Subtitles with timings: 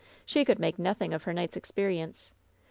[0.25, 2.31] She could make nothing of her night's experience.